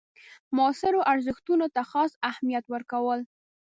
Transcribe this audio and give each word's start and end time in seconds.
معاصرو 0.55 0.99
ارزښتونو 1.13 1.65
ته 1.75 1.81
خاص 1.91 2.11
اهمیت 2.29 2.65
ورکول. 2.73 3.19